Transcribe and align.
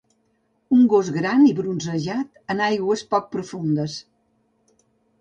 Un 0.75 0.79
gos 0.93 1.11
gran 1.17 1.43
i 1.51 1.53
bronzejat 1.61 2.43
en 2.57 2.65
aigües 2.71 3.07
poc 3.15 3.31
profundes. 3.39 4.03